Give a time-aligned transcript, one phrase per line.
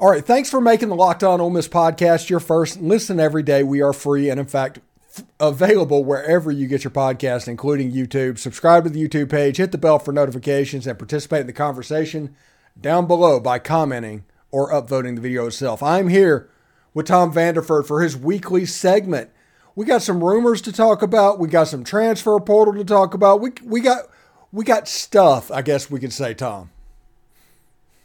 [0.00, 2.80] All right, thanks for making the Locked On Ole Miss podcast your first.
[2.80, 3.64] Listen every day.
[3.64, 4.78] We are free and, in fact,
[5.16, 8.38] f- available wherever you get your podcast, including YouTube.
[8.38, 12.36] Subscribe to the YouTube page, hit the bell for notifications, and participate in the conversation
[12.80, 15.82] down below by commenting or upvoting the video itself.
[15.82, 16.48] I'm here
[16.94, 19.30] with Tom Vanderford for his weekly segment.
[19.74, 21.40] We got some rumors to talk about.
[21.40, 23.40] We got some transfer portal to talk about.
[23.40, 24.04] We we got
[24.52, 25.50] we got stuff.
[25.50, 26.70] I guess we could say, Tom.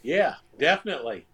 [0.02, 1.26] Yeah, definitely.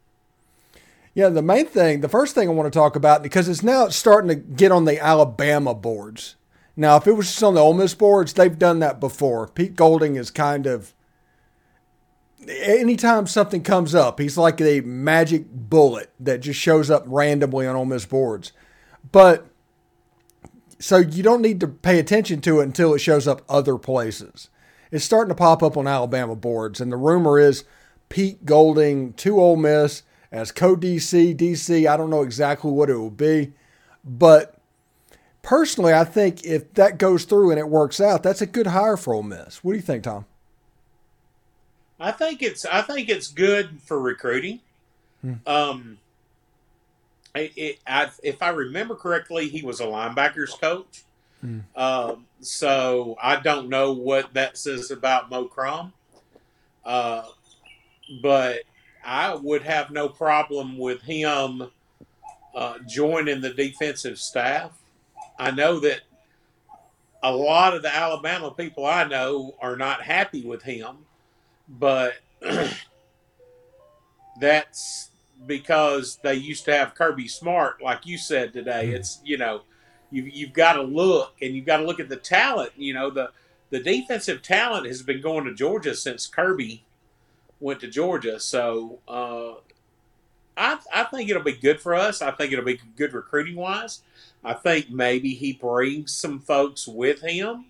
[1.12, 3.88] Yeah, the main thing, the first thing I want to talk about, because it's now
[3.88, 6.36] starting to get on the Alabama boards.
[6.76, 9.48] Now, if it was just on the Ole Miss boards, they've done that before.
[9.48, 10.94] Pete Golding is kind of,
[12.48, 17.74] anytime something comes up, he's like a magic bullet that just shows up randomly on
[17.76, 18.52] Ole Miss boards.
[19.10, 19.46] But,
[20.78, 24.48] so you don't need to pay attention to it until it shows up other places.
[24.92, 27.64] It's starting to pop up on Alabama boards, and the rumor is
[28.08, 31.86] Pete Golding to Ole Miss as co DC, DC.
[31.86, 33.52] I don't know exactly what it will be,
[34.04, 34.54] but
[35.42, 38.96] personally, I think if that goes through and it works out, that's a good hire
[38.96, 39.64] for Ole Miss.
[39.64, 40.26] What do you think, Tom?
[41.98, 44.60] I think it's I think it's good for recruiting.
[45.20, 45.34] Hmm.
[45.46, 45.98] Um,
[47.34, 51.04] it, it I, if I remember correctly, he was a linebackers coach.
[51.42, 51.60] Hmm.
[51.76, 55.92] Uh, so I don't know what that says about Mo Crum.
[56.84, 57.24] Uh,
[58.22, 58.62] but
[59.04, 61.70] I would have no problem with him
[62.54, 64.72] uh, joining the defensive staff.
[65.38, 66.00] I know that
[67.22, 70.98] a lot of the Alabama people I know are not happy with him,
[71.68, 72.14] but
[74.40, 75.10] that's
[75.46, 78.86] because they used to have Kirby Smart, like you said today.
[78.86, 78.96] Mm-hmm.
[78.96, 79.62] It's you know,
[80.10, 82.72] you you've got to look and you've got to look at the talent.
[82.76, 83.30] You know, the
[83.70, 86.84] the defensive talent has been going to Georgia since Kirby
[87.60, 88.40] went to Georgia.
[88.40, 89.54] So uh,
[90.56, 92.22] I, I think it'll be good for us.
[92.22, 94.02] I think it'll be good recruiting wise.
[94.42, 97.66] I think maybe he brings some folks with him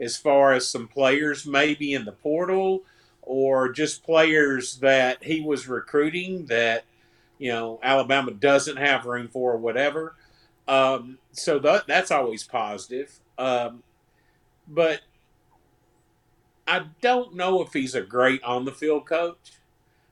[0.00, 2.82] as far as some players maybe in the portal
[3.22, 6.84] or just players that he was recruiting that
[7.38, 10.14] you know Alabama doesn't have room for or whatever.
[10.66, 13.18] Um, so that that's always positive.
[13.38, 13.82] Um,
[14.66, 15.00] but
[16.68, 19.52] I don't know if he's a great on the field coach.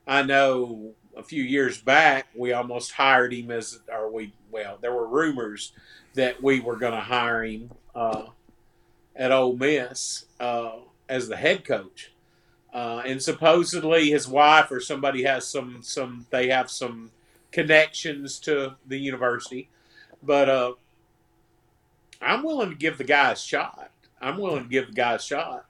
[0.06, 4.94] I know a few years back we almost hired him as, or we, well, there
[4.94, 5.72] were rumors
[6.14, 8.24] that we were going to hire him uh,
[9.14, 10.72] at Ole Miss uh,
[11.10, 12.12] as the head coach.
[12.72, 17.10] Uh, and supposedly his wife or somebody has some some they have some
[17.50, 19.68] connections to the university,
[20.22, 20.72] but uh,
[22.20, 23.90] I'm willing to give the guy a shot.
[24.20, 25.65] I'm willing to give the guy a shot.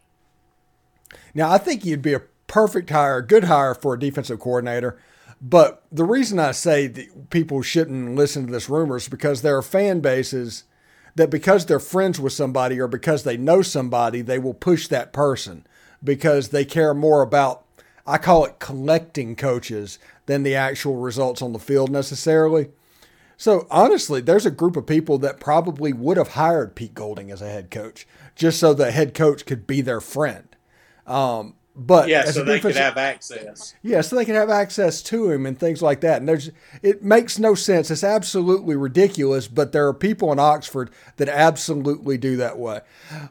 [1.34, 4.98] Now, I think you'd be a perfect hire, a good hire for a defensive coordinator.
[5.40, 9.56] But the reason I say that people shouldn't listen to this rumor is because there
[9.56, 10.64] are fan bases
[11.14, 15.12] that because they're friends with somebody or because they know somebody, they will push that
[15.12, 15.66] person
[16.02, 17.64] because they care more about,
[18.06, 22.68] I call it collecting coaches than the actual results on the field necessarily.
[23.36, 27.42] So honestly, there's a group of people that probably would have hired Pete Golding as
[27.42, 30.55] a head coach just so the head coach could be their friend.
[31.06, 33.74] Um, but yeah, so they could have access.
[33.82, 36.18] Yeah, so they can have access to him and things like that.
[36.18, 36.50] And there's
[36.82, 37.90] it makes no sense.
[37.90, 39.46] It's absolutely ridiculous.
[39.46, 42.80] But there are people in Oxford that absolutely do that way.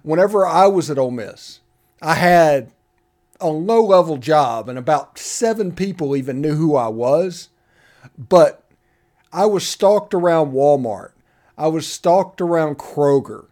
[0.03, 1.61] Whenever I was at Ole Miss,
[2.03, 2.71] I had
[3.41, 7.49] a low level job, and about seven people even knew who I was.
[8.15, 8.63] But
[9.33, 11.13] I was stalked around Walmart.
[11.57, 13.47] I was stalked around Kroger.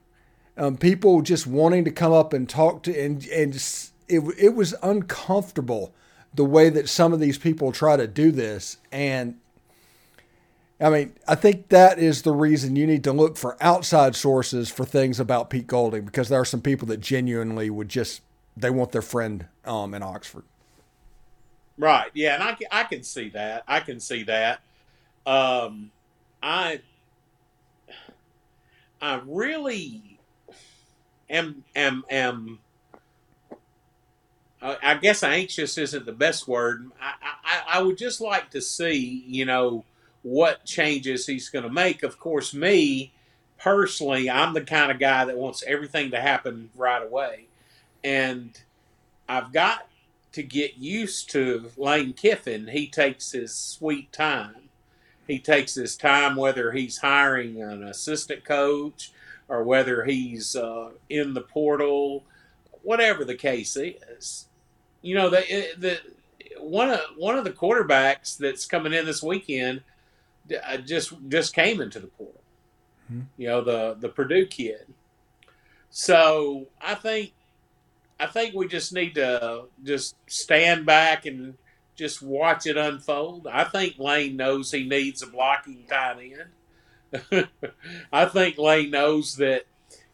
[0.55, 3.59] Um, people just wanting to come up and talk to and and
[4.07, 5.93] it, it was uncomfortable
[6.33, 8.77] the way that some of these people try to do this.
[8.91, 9.35] And
[10.79, 14.69] I mean, I think that is the reason you need to look for outside sources
[14.69, 18.21] for things about Pete Golding because there are some people that genuinely would just,
[18.57, 20.43] they want their friend um, in Oxford.
[21.77, 22.11] Right.
[22.13, 22.35] Yeah.
[22.35, 23.63] And I, I can see that.
[23.67, 24.59] I can see that.
[25.25, 25.91] Um,
[26.41, 26.81] I,
[29.01, 30.19] I really
[31.29, 32.59] am, am, am
[34.63, 36.89] I guess anxious isn't the best word.
[37.01, 39.83] I, I, I would just like to see, you know,
[40.21, 42.01] what changes he's going to make.
[42.01, 43.11] Of course, me
[43.59, 47.47] personally, I'm the kind of guy that wants everything to happen right away.
[48.05, 48.57] And
[49.27, 49.89] I've got
[50.31, 52.69] to get used to Lane Kiffin.
[52.69, 54.69] He takes his sweet time.
[55.27, 59.11] He takes his time, whether he's hiring an assistant coach
[59.49, 62.23] or whether he's uh, in the portal,
[62.81, 64.47] whatever the case is
[65.03, 65.43] you know, the,
[65.77, 65.99] the
[66.59, 69.83] one of one of the quarterbacks that's coming in this weekend
[70.65, 72.41] uh, just just came into the portal.
[73.11, 73.21] Mm-hmm.
[73.37, 74.87] You know the the Purdue kid.
[75.91, 77.33] So I think
[78.19, 81.55] I think we just need to just stand back and
[81.95, 83.47] just watch it unfold.
[83.47, 86.33] I think Lane knows he needs a blocking tight
[87.11, 87.47] end.
[88.11, 89.65] I think Lane knows that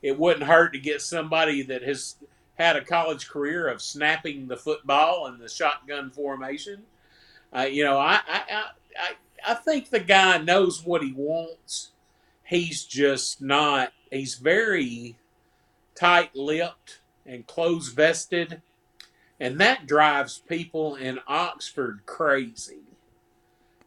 [0.02, 2.16] it wouldn't hurt to get somebody that has
[2.60, 6.84] had a college career of snapping the football and the shotgun formation.
[7.56, 8.64] Uh, you know, I, I,
[9.00, 9.12] I,
[9.48, 11.92] I think the guy knows what he wants.
[12.44, 15.16] He's just not, he's very
[15.96, 18.62] tight lipped and close vested.
[19.40, 22.82] And that drives people in Oxford crazy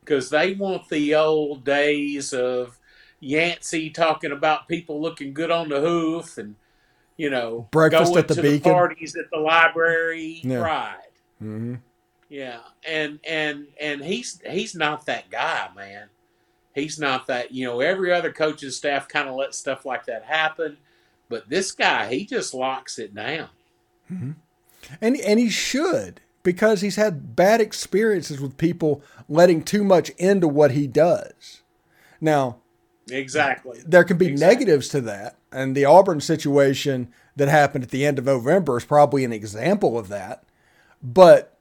[0.00, 2.78] because they want the old days of
[3.20, 6.56] Yancey talking about people looking good on the hoof and
[7.16, 8.70] you know breakfast at the to beacon.
[8.70, 10.56] the parties at the library Yeah.
[10.58, 10.96] right
[11.38, 11.74] hmm
[12.28, 16.08] yeah and and and he's he's not that guy man.
[16.74, 20.24] He's not that you know every other coaching staff kind of lets stuff like that
[20.24, 20.78] happen
[21.28, 23.48] but this guy he just locks it down.
[24.08, 30.48] And and he should because he's had bad experiences with people letting too much into
[30.48, 31.62] what he does.
[32.20, 32.58] Now,
[33.12, 34.54] exactly there can be Exactly.
[34.54, 38.84] negatives to that, and the Auburn situation that happened at the end of November is
[38.84, 40.44] probably an example of that.
[41.02, 41.56] But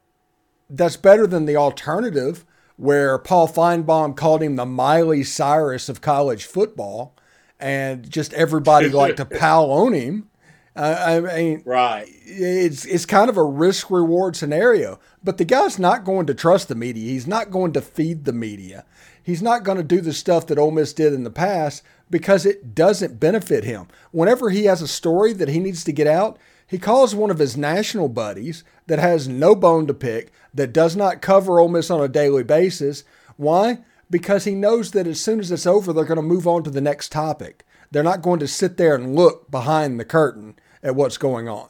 [0.70, 2.46] that's better than the alternative
[2.78, 7.16] where Paul Finebaum called him the Miley Cyrus of college football,
[7.60, 10.28] and just everybody liked to pal on him.
[10.76, 15.00] Uh, I mean, right it's it's kind of a risk reward scenario.
[15.24, 17.10] But the guy's not going to trust the media.
[17.10, 18.86] He's not going to feed the media.
[19.24, 22.46] He's not going to do the stuff that Ole Miss did in the past because
[22.46, 23.88] it doesn't benefit him.
[24.12, 26.38] Whenever he has a story that he needs to get out,
[26.68, 30.96] he calls one of his national buddies that has no bone to pick, that does
[30.96, 33.04] not cover Ole Miss on a daily basis.
[33.38, 33.80] Why?
[34.10, 36.70] Because he knows that as soon as it's over, they're going to move on to
[36.70, 37.66] the next topic.
[37.92, 41.70] They're not going to sit there and look behind the curtain at what's going on.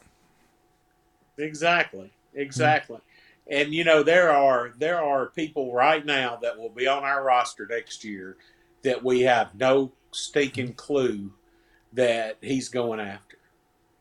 [1.37, 2.11] Exactly.
[2.33, 2.99] Exactly.
[3.49, 7.23] And you know there are there are people right now that will be on our
[7.23, 8.37] roster next year
[8.83, 11.31] that we have no stinking clue
[11.93, 13.37] that he's going after.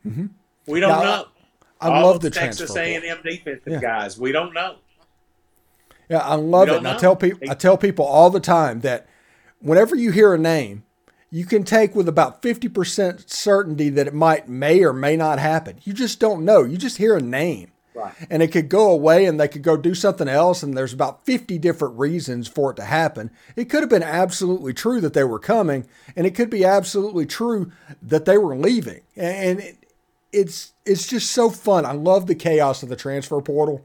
[0.07, 0.31] Mhm.
[0.67, 1.25] We don't Yeah, know.
[1.81, 2.77] I love the Texas.
[2.77, 3.81] A and M defensive Yeah.
[3.81, 4.19] guys.
[4.19, 4.77] We don't know.
[6.09, 6.77] Yeah, I love it.
[6.77, 9.07] And I tell people I tell people all the time that
[9.61, 10.85] whenever you hear a name,
[11.31, 15.79] you can take with about 50% certainty that it might may or may not happen.
[15.85, 16.65] You just don't know.
[16.65, 17.71] You just hear a name.
[18.01, 18.15] Right.
[18.29, 21.25] And it could go away and they could go do something else and there's about
[21.25, 23.31] 50 different reasons for it to happen.
[23.57, 25.87] It could have been absolutely true that they were coming
[26.17, 27.71] and it could be absolutely true
[28.03, 29.03] that they were leaving.
[29.17, 29.77] And it,
[30.33, 31.85] it's it's just so fun.
[31.85, 33.85] I love the chaos of the transfer portal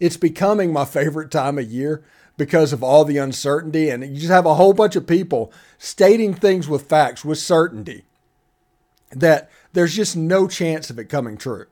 [0.00, 2.04] it's becoming my favorite time of year
[2.36, 6.32] because of all the uncertainty and you just have a whole bunch of people stating
[6.32, 8.04] things with facts with certainty
[9.10, 11.66] that there's just no chance of it coming true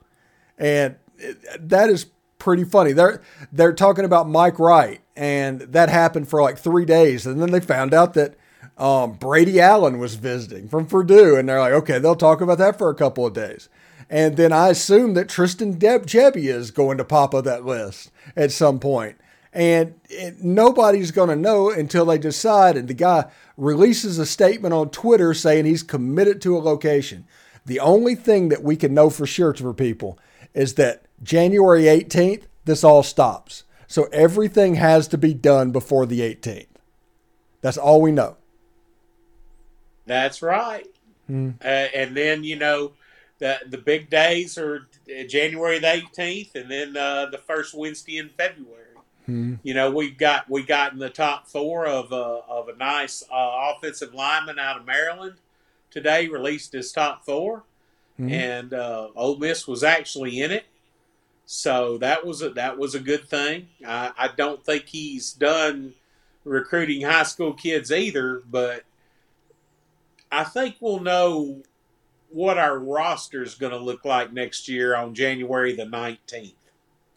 [0.58, 0.96] and
[1.58, 2.06] that is
[2.38, 3.22] pretty funny they're
[3.52, 7.60] they're talking about Mike Wright and that happened for like 3 days and then they
[7.60, 8.36] found out that
[8.78, 12.78] um, Brady Allen was visiting from Purdue and they're like okay they'll talk about that
[12.78, 13.68] for a couple of days
[14.08, 18.10] and then I assume that Tristan Deb Jebbia is going to pop up that list
[18.36, 19.16] at some point.
[19.52, 22.76] And it, nobody's going to know until they decide.
[22.76, 23.24] And the guy
[23.56, 27.26] releases a statement on Twitter saying he's committed to a location.
[27.64, 30.18] The only thing that we can know for sure for people
[30.54, 33.64] is that January 18th, this all stops.
[33.86, 36.66] So everything has to be done before the 18th.
[37.62, 38.36] That's all we know.
[40.06, 40.86] That's right.
[41.26, 41.50] Hmm.
[41.60, 42.92] Uh, and then you know
[43.38, 44.86] the the big days are
[45.28, 48.72] January the eighteenth, and then uh, the first Wednesday in February.
[49.26, 49.54] Hmm.
[49.64, 52.14] You know we've got we got in the top four of a
[52.48, 55.34] of a nice uh, offensive lineman out of Maryland
[55.90, 56.28] today.
[56.28, 57.64] Released his top 4
[58.20, 58.30] Mhm.
[58.32, 60.64] and uh, Ole Miss was actually in it.
[61.46, 63.68] So that was a that was a good thing.
[63.86, 65.94] I, I don't think he's done
[66.44, 68.82] recruiting high school kids either, but
[70.30, 71.62] I think we'll know
[72.30, 76.54] what our roster is going to look like next year on January the 19th.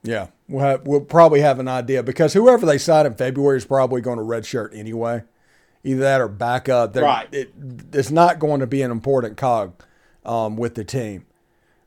[0.04, 3.66] Yeah, we'll, have, we'll probably have an idea because whoever they sign in February is
[3.66, 5.24] probably going to redshirt anyway.
[5.84, 6.94] Either that or back up.
[6.94, 7.28] They're- Right.
[7.32, 7.54] It,
[7.92, 9.74] it's not going to be an important cog
[10.24, 11.26] um, with the team.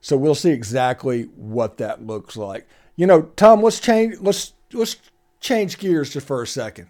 [0.03, 2.69] So we'll see exactly what that looks like.
[2.97, 4.17] You know, Tom, let's change.
[4.21, 4.97] Let's let's
[5.41, 6.89] change gears just for a second.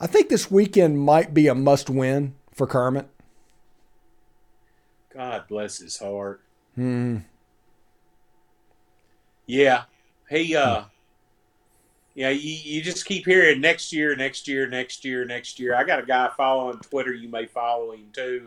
[0.00, 3.06] I think this weekend might be a must-win for Kermit.
[5.14, 6.40] God bless his heart.
[6.74, 7.18] Hmm.
[9.46, 9.82] Yeah,
[10.28, 10.84] he uh,
[12.14, 15.74] Yeah, you, you just keep hearing next year, next year, next year, next year.
[15.74, 17.12] I got a guy following on Twitter.
[17.12, 18.46] You may follow him too.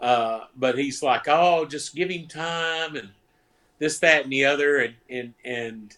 [0.00, 3.10] Uh, but he's like, oh, just give him time and
[3.78, 4.78] this, that, and the other.
[4.78, 5.96] And, and, and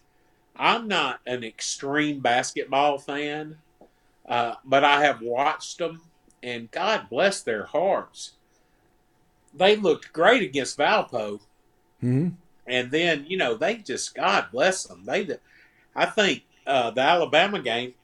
[0.57, 3.59] I'm not an extreme basketball fan,
[4.27, 6.03] uh, but I have watched them,
[6.43, 8.33] and God bless their hearts.
[9.55, 11.41] They looked great against Valpo.
[12.03, 12.29] Mm-hmm.
[12.67, 15.05] And then, you know, they just, God bless them.
[15.05, 15.29] They,
[15.95, 17.95] I think uh, the Alabama game,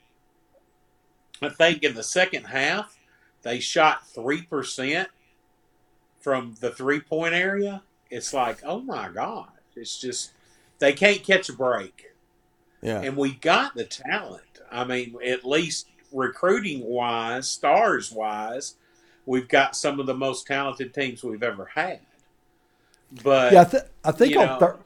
[1.41, 2.99] I think in the second half,
[3.43, 5.07] they shot 3%
[6.27, 7.81] from the three point area.
[8.11, 9.47] It's like, oh my God.
[9.77, 10.33] It's just,
[10.81, 12.07] they can't catch a break.
[12.83, 13.01] Yeah.
[13.01, 14.43] And we got the talent.
[14.69, 18.75] I mean, at least recruiting wise, stars wise,
[19.25, 22.01] we've got some of the most talented teams we've ever had.
[23.23, 24.79] But yeah, I, th- I think on know-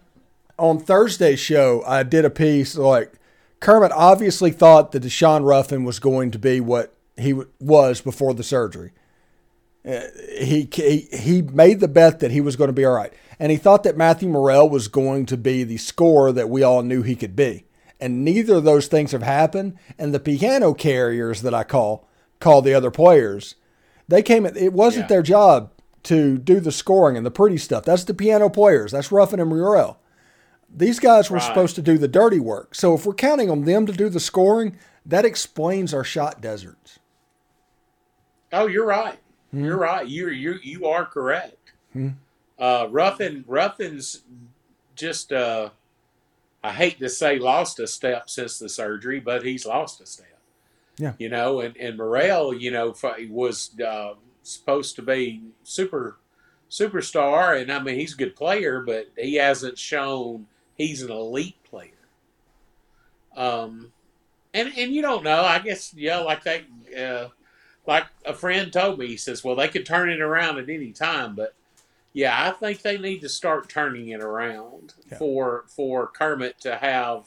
[0.58, 3.14] on Thursday's show, I did a piece like
[3.60, 8.34] Kermit obviously thought that Daeshun Ruffin was going to be what he w- was before
[8.34, 8.92] the surgery.
[9.86, 10.00] Uh,
[10.38, 13.50] he, he he made the bet that he was going to be all right, and
[13.50, 17.02] he thought that Matthew Murrell was going to be the scorer that we all knew
[17.02, 17.64] he could be.
[17.98, 19.76] And neither of those things have happened.
[19.98, 22.08] And the piano carriers that I call
[22.40, 23.56] call the other players,
[24.08, 24.44] they came.
[24.46, 25.08] It wasn't Yeah.
[25.08, 25.70] their job
[26.04, 27.84] to do the scoring and the pretty stuff.
[27.84, 28.92] That's the piano players.
[28.92, 29.98] That's Ruffin and Morrell.
[30.74, 31.46] These guys were Right.
[31.46, 32.74] supposed to do the dirty work.
[32.74, 36.98] So if we're counting on them to do the scoring, that explains our shot deserts.
[38.52, 39.18] Oh, you're right.
[39.50, 39.64] Hmm.
[39.64, 40.06] You're right.
[40.06, 41.72] You you you are correct.
[42.58, 44.22] Uh, Ruffin Ruffin's
[44.94, 45.70] just uh,
[46.62, 50.26] I hate to say lost a step since the surgery, but he's lost a step.
[50.98, 51.14] Yeah.
[51.18, 52.94] You know, and and Murrell, you know,
[53.30, 56.18] was uh, supposed to be super
[56.70, 61.62] superstar, and I mean he's a good player, but he hasn't shown he's an elite
[61.64, 61.90] player.
[63.36, 63.92] Um,
[64.52, 65.42] and and you don't know.
[65.42, 66.62] I guess yeah, like that.
[67.90, 70.92] Like a friend told me, he says, "Well, they could turn it around at any
[70.92, 71.54] time, but
[72.12, 75.18] yeah, I think they need to start turning it around Yeah.
[75.18, 77.24] for for Kermit to have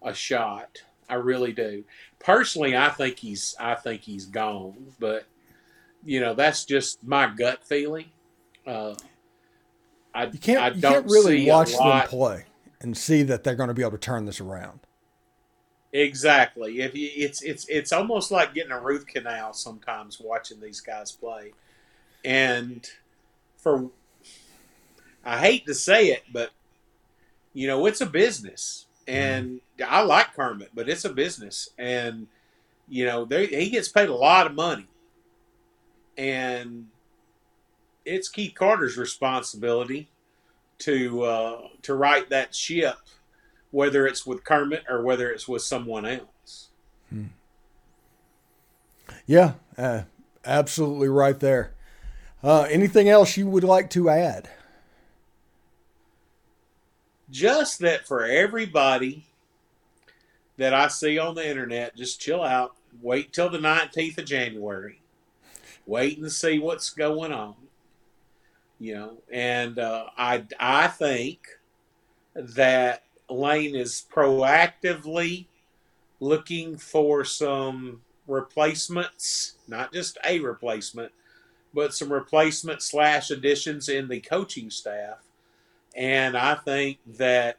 [0.00, 0.78] a shot.
[1.10, 1.84] I really do.
[2.20, 5.26] Personally, I think he's I think he's gone, but
[6.02, 8.06] you know that's just my gut feeling.
[8.66, 8.94] Uh,
[10.14, 12.46] I You can't I you don't can't really watch them play
[12.80, 14.80] and see that they're going to be able to turn this around.
[15.92, 16.80] Exactly.
[16.80, 21.12] If you, it's it's it's almost like getting a root canal sometimes watching these guys
[21.12, 21.52] play,
[22.24, 22.88] and
[23.58, 23.90] for
[25.24, 26.50] I hate to say it, but
[27.52, 32.26] you know it's a business, and I like Kermit, but it's a business, and
[32.88, 34.88] you know they, he gets paid a lot of money,
[36.16, 36.86] and
[38.04, 40.08] it's Keith Carter's responsibility
[40.78, 42.96] to uh, to right that ship
[43.72, 46.68] whether it's with Kermit or whether it's with someone else.
[49.26, 50.02] Yeah, uh,
[50.44, 51.72] absolutely right there.
[52.42, 54.48] Uh, anything else you would like to add?
[57.30, 59.26] Just that for everybody
[60.58, 62.76] that I see on the internet, just chill out.
[63.00, 65.00] Wait till the 19th of January.
[65.86, 67.54] Wait and see what's going on.
[68.78, 71.46] You know, and uh, I, I think
[72.34, 75.46] that Lane is proactively
[76.20, 81.12] looking for some replacements, not just a replacement,
[81.74, 85.18] but some replacement slash additions in the coaching staff.
[85.96, 87.58] And I think that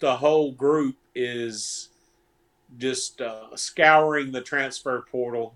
[0.00, 1.88] the whole group is
[2.78, 5.54] just uh, scouring the transfer portal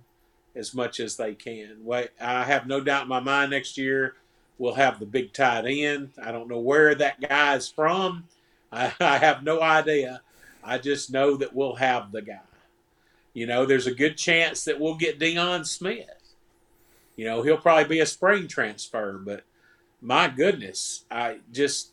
[0.54, 1.78] as much as they can.
[2.20, 4.14] I have no doubt in my mind next year
[4.58, 6.10] we'll have the big tight end.
[6.22, 8.24] I don't know where that guy is from.
[8.72, 10.22] I, I have no idea.
[10.62, 12.40] I just know that we'll have the guy.
[13.34, 16.34] You know, there's a good chance that we'll get Dion Smith.
[17.16, 19.42] You know, he'll probably be a spring transfer, but
[20.00, 21.90] my goodness, I just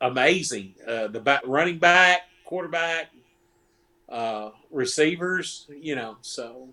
[0.00, 0.74] amazing.
[0.86, 3.10] Uh, the back, running back, quarterback,
[4.08, 6.68] uh, receivers, you know, so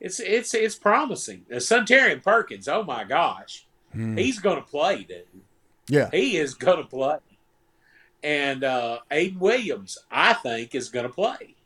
[0.00, 1.44] it's it's it's promising.
[1.50, 4.16] Uh, Suntarine Perkins, oh my gosh, Hmm.
[4.16, 5.24] he's going to play, dude.
[5.88, 7.16] Yeah, He is going to play.
[8.22, 11.56] And uh, Ayden Williams, I think, is going to play.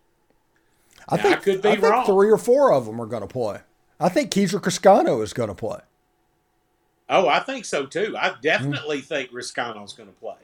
[1.09, 2.05] I Now, think I could be I wrong.
[2.05, 3.61] three or four of them are going to play.
[4.01, 5.81] I think Keezer Criscano is going to play.
[7.09, 8.17] Oh, I think so too.
[8.19, 10.37] I definitely think Reescano's going to play.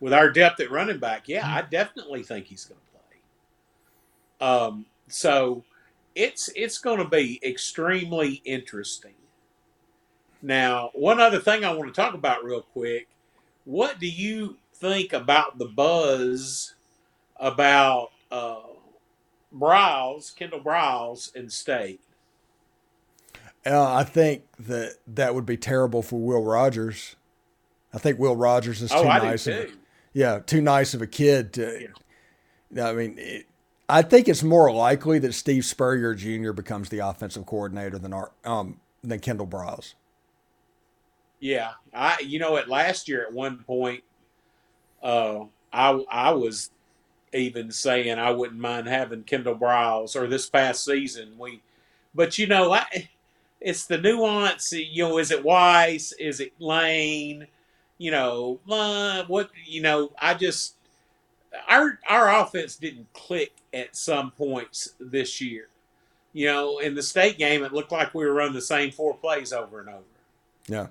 [0.00, 2.86] With our depth at running back, yeah, I definitely think he's going to
[4.40, 4.48] play.
[4.48, 5.64] Um, so
[6.14, 9.14] it's it's going to be extremely interesting.
[10.42, 13.08] Now, one other thing I want to talk about real quick.
[13.64, 16.74] What do you think about the buzz
[17.36, 18.60] about uh,
[19.54, 22.00] Briles, Kendall Briles, and State.
[23.66, 27.16] Uh, I think that that would be terrible for Will Rogers.
[27.92, 29.44] I think Will Rogers is too oh, nice.
[29.44, 29.76] do Of, too.
[30.12, 31.88] yeah, too nice of a kid to.
[32.80, 33.46] I mean, it,
[33.88, 36.52] I think it's more likely that Steve Spurrier Jr.
[36.52, 39.94] becomes the offensive coordinator than our um than Kendall Briles.
[41.40, 44.02] Yeah, I you know at last year at one point,
[45.02, 46.70] uh, I I was
[47.32, 51.60] even saying I wouldn't mind having Kendall Briles or this past season we,
[52.14, 53.08] but you know I,
[53.60, 54.72] it's the nuance.
[54.72, 56.12] You know, is it Weis?
[56.18, 57.46] Is it Lane?
[57.98, 60.12] You know, uh, what you know?
[60.20, 60.76] I just
[61.68, 65.68] our our offense didn't click at some points this year.
[66.32, 69.14] You know, in the state game, it looked like we were running the same four
[69.14, 70.04] plays over and over.
[70.68, 70.86] Yeah.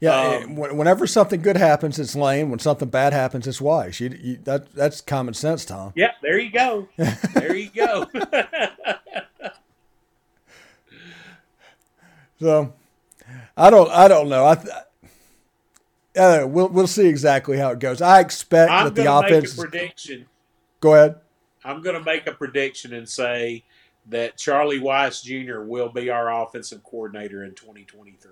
[0.00, 2.50] Yeah, Um, whenever something good happens, it's Lane.
[2.50, 3.98] When something bad happens, it's Weis.
[3.98, 5.92] You, you, that, that's common sense, Tom.
[5.96, 6.88] Yeah, there you go.
[7.34, 8.06] There you go.
[12.40, 12.72] So,
[13.56, 14.44] I don't, I don't know.
[14.44, 14.52] I,
[16.16, 18.00] uh, we'll, we'll see exactly how it goes.
[18.00, 19.54] I expect I'm that the to make offense.
[19.58, 20.26] a prediction.
[20.80, 21.16] go ahead.
[21.64, 23.64] I'm going to make a prediction and say
[24.06, 25.62] that Charlie Weis Jr.
[25.62, 28.30] will be our offensive coordinator in 2023.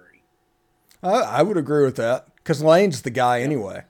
[1.06, 3.84] I, I would agree with that because Lane's the guy anyway.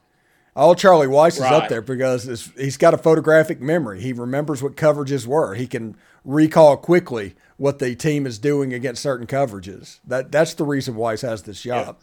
[0.54, 4.00] All Charlie Weis is up there because it's, he's got a photographic memory.
[4.00, 5.54] He remembers what coverages were.
[5.54, 10.00] He can recall quickly what the team is doing against certain coverages.
[10.06, 11.98] That that's the reason Weis has this job.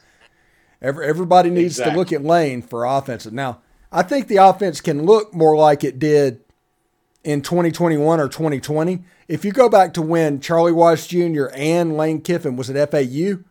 [0.81, 3.33] Every, everybody needs to look at Lane for offensive.
[3.33, 6.41] Now, I think the offense can look more like it did
[7.23, 9.03] in 2021 or 2020.
[9.27, 11.51] If you go back to when Charlie Weis Jr.
[11.55, 13.43] and Lane Kiffin was at FAU,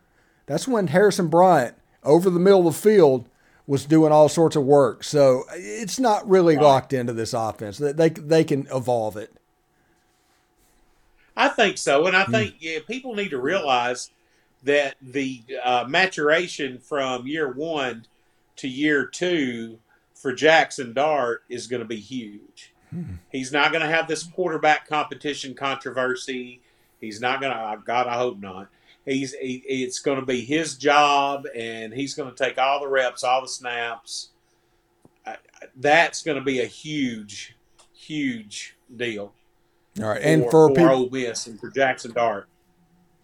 [0.52, 3.28] that's when Harrison Bryant over the middle of the field
[3.66, 5.04] was doing all sorts of work.
[5.04, 6.62] So it's not really Right.
[6.64, 7.78] locked into this offense.
[7.78, 9.32] They they, they can evolve it.
[11.36, 14.10] I think so, and I think yeah, people need to realize
[14.64, 18.04] that the uh, maturation from year one
[18.56, 19.78] to year two
[20.14, 22.72] for Jackson Dart is going to be huge.
[23.30, 26.60] He's not going to have this quarterback competition controversy.
[27.00, 27.78] He's not going to.
[27.86, 28.68] God, I hope not.
[29.04, 29.32] He's.
[29.34, 33.24] He, it's going to be his job, and he's going to take all the reps,
[33.24, 34.28] all the snaps.
[35.76, 37.56] That's going to be a huge,
[37.94, 39.32] huge deal.
[40.00, 42.48] All right, and for, for, for people, Ole Miss and for Jackson Dart.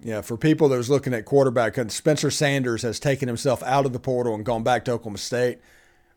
[0.00, 3.86] yeah, for people that was looking at quarterback, and Spencer Sanders has taken himself out
[3.86, 5.58] of the portal and gone back to Oklahoma State,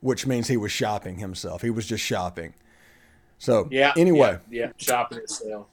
[0.02, 1.62] which means he was shopping himself.
[1.62, 2.54] He was just shopping.
[3.40, 3.94] So Yeah.
[3.98, 5.68] anyway, Yeah, yeah, shopping itself.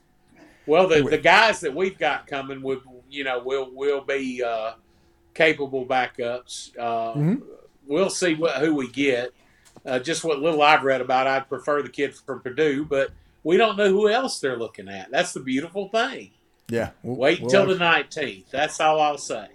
[0.69, 4.73] Well, the, the guys that we've got coming would you know will will be uh,
[5.35, 6.77] capable backups.
[6.79, 7.43] Uh, Mhm.
[7.87, 9.31] We'll see what who we get.
[9.87, 13.11] Uh, just what little I've read about, I'd prefer the kid from Purdue, but
[13.45, 15.11] we don't know who else they're looking at.
[15.11, 16.33] That's the beautiful thing.
[16.69, 18.51] yeah, we'll- Wait we'll until have- the nineteenth.
[18.51, 19.47] That's all I'll say.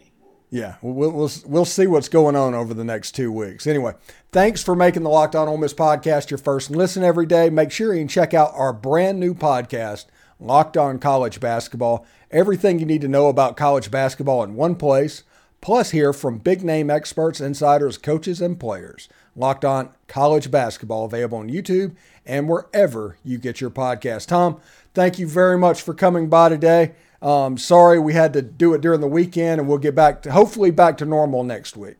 [0.49, 3.65] Yeah, we'll, we'll we'll see what's going on over the next two weeks.
[3.67, 3.93] Anyway,
[4.31, 7.49] thanks for making the Locked On Ole Miss podcast your first listen every day.
[7.51, 10.05] Make sure you check out our brand new podcast,
[10.43, 12.05] Locked On College Basketball.
[12.29, 15.23] Everything you need to know about college basketball in one place.
[15.61, 19.07] Plus, hear from big name experts, insiders, coaches, and players.
[19.37, 24.27] Locked On College Basketball available on YouTube and wherever you get your podcast.
[24.27, 24.59] Tom,
[24.93, 26.93] thank you very much for coming by today.
[27.21, 30.31] Um, sorry we had to do it during the weekend, and we'll get back to
[30.33, 31.95] hopefully back to normal next week.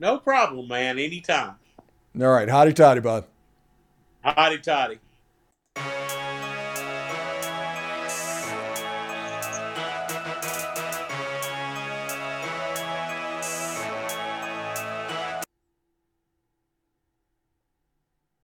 [0.00, 0.98] No problem, man.
[0.98, 1.54] Anytime.
[2.20, 3.24] All right, hotty toddy, bud.
[4.24, 4.98] Hotty toddy.